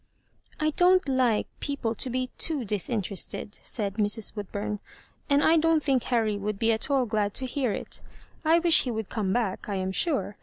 "I 0.59 0.71
don't 0.71 1.07
like 1.07 1.45
people 1.59 1.93
to 1.93 2.09
be 2.09 2.31
too 2.39 2.65
disinterested," 2.65 3.59
said 3.61 3.97
Mrs. 3.97 4.33
Woodbum;" 4.35 4.79
and 5.29 5.43
I 5.43 5.57
don't 5.57 5.83
think 5.83 6.05
Harry 6.05 6.37
would 6.39 6.57
be 6.57 6.71
at 6.71 6.89
all 6.89 7.05
glad 7.05 7.35
to 7.35 7.45
hear 7.45 7.71
it 7.71 8.01
I 8.43 8.57
wish 8.57 8.81
he 8.81 8.89
would 8.89 9.09
come 9.09 9.31
back, 9.31 9.69
I 9.69 9.75
am 9.75 9.91
sure. 9.91 10.37